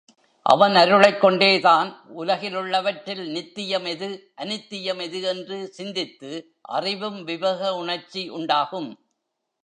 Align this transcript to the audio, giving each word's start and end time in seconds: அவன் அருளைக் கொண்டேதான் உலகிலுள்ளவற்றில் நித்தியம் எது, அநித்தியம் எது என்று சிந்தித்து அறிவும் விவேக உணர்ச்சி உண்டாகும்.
அவன் 0.45 0.75
அருளைக் 0.75 1.21
கொண்டேதான் 1.21 1.89
உலகிலுள்ளவற்றில் 2.17 3.31
நித்தியம் 3.31 3.85
எது, 3.85 4.31
அநித்தியம் 4.35 4.99
எது 4.99 5.21
என்று 5.21 5.67
சிந்தித்து 5.67 6.31
அறிவும் 6.61 7.23
விவேக 7.23 7.75
உணர்ச்சி 7.75 8.29
உண்டாகும். 8.29 8.89